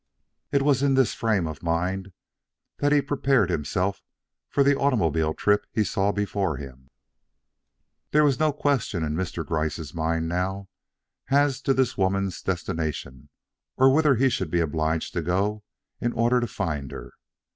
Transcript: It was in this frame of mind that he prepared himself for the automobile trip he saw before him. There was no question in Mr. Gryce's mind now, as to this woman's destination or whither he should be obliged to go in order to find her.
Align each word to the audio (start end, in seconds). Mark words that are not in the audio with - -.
It 0.51 0.63
was 0.63 0.81
in 0.81 0.95
this 0.95 1.13
frame 1.13 1.45
of 1.45 1.61
mind 1.61 2.11
that 2.79 2.91
he 2.91 3.03
prepared 3.03 3.51
himself 3.51 4.01
for 4.49 4.63
the 4.63 4.75
automobile 4.75 5.35
trip 5.35 5.67
he 5.71 5.83
saw 5.83 6.11
before 6.11 6.57
him. 6.57 6.87
There 8.09 8.23
was 8.23 8.39
no 8.39 8.51
question 8.51 9.03
in 9.03 9.13
Mr. 9.13 9.45
Gryce's 9.45 9.93
mind 9.93 10.27
now, 10.27 10.69
as 11.29 11.61
to 11.61 11.73
this 11.75 11.99
woman's 11.99 12.41
destination 12.41 13.29
or 13.77 13.93
whither 13.93 14.15
he 14.15 14.29
should 14.29 14.49
be 14.49 14.59
obliged 14.59 15.13
to 15.13 15.21
go 15.21 15.61
in 15.99 16.13
order 16.13 16.39
to 16.39 16.47
find 16.47 16.89
her. 16.91 17.13